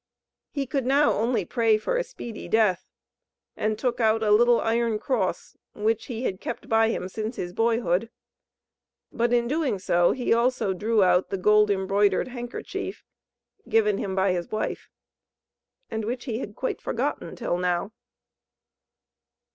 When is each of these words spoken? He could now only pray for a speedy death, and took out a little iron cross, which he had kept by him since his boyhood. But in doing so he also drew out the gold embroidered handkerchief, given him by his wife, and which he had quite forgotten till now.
He 0.49 0.65
could 0.65 0.87
now 0.87 1.13
only 1.13 1.45
pray 1.45 1.77
for 1.77 1.95
a 1.95 2.03
speedy 2.03 2.47
death, 2.47 2.87
and 3.55 3.77
took 3.77 3.99
out 3.99 4.23
a 4.23 4.31
little 4.31 4.59
iron 4.59 4.97
cross, 4.97 5.55
which 5.75 6.07
he 6.07 6.23
had 6.23 6.41
kept 6.41 6.67
by 6.67 6.89
him 6.89 7.07
since 7.07 7.35
his 7.35 7.53
boyhood. 7.53 8.09
But 9.11 9.31
in 9.31 9.47
doing 9.47 9.77
so 9.77 10.11
he 10.11 10.33
also 10.33 10.73
drew 10.73 11.03
out 11.03 11.29
the 11.29 11.37
gold 11.37 11.69
embroidered 11.69 12.29
handkerchief, 12.29 13.03
given 13.69 13.99
him 13.99 14.15
by 14.15 14.31
his 14.31 14.49
wife, 14.49 14.89
and 15.91 16.03
which 16.03 16.25
he 16.25 16.39
had 16.39 16.55
quite 16.55 16.81
forgotten 16.81 17.35
till 17.35 17.59
now. 17.59 17.91